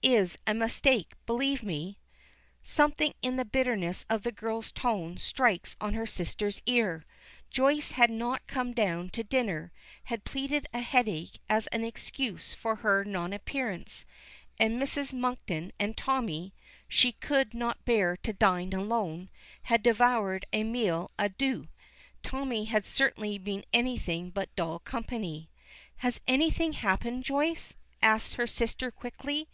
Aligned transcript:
It 0.00 0.06
is 0.12 0.38
a 0.46 0.54
mistake, 0.54 1.14
believe 1.26 1.64
me." 1.64 1.98
Something 2.62 3.14
in 3.20 3.34
the 3.34 3.44
bitterness 3.44 4.06
of 4.08 4.22
the 4.22 4.30
girl's 4.30 4.70
tone 4.70 5.18
strikes 5.18 5.74
on 5.80 5.94
her 5.94 6.06
sister's 6.06 6.62
ear. 6.66 7.04
Joyce 7.50 7.90
had 7.90 8.08
not 8.08 8.46
come 8.46 8.72
down 8.72 9.10
to 9.10 9.24
dinner, 9.24 9.72
had 10.04 10.22
pleaded 10.22 10.68
a 10.72 10.78
headache 10.82 11.40
as 11.48 11.66
an 11.66 11.82
excuse 11.82 12.54
for 12.54 12.76
her 12.76 13.04
non 13.04 13.32
appearance, 13.32 14.06
and 14.56 14.80
Mrs. 14.80 15.12
Monkton 15.12 15.72
and 15.80 15.96
Tommy 15.96 16.54
(she 16.86 17.10
could 17.10 17.52
not 17.52 17.84
bear 17.84 18.16
to 18.18 18.32
dine 18.32 18.72
alone) 18.72 19.30
had 19.62 19.82
devoured 19.82 20.46
that 20.52 20.62
meal 20.62 21.10
à 21.18 21.36
deux. 21.36 21.66
Tommy 22.22 22.66
had 22.66 22.84
certainly 22.86 23.36
been 23.36 23.64
anything 23.72 24.30
but 24.30 24.54
dull 24.54 24.78
company. 24.78 25.50
"Has 25.96 26.20
anything 26.28 26.74
happened, 26.74 27.24
Joyce?" 27.24 27.74
asks 28.00 28.34
her 28.34 28.46
sister 28.46 28.92
quickly. 28.92 29.48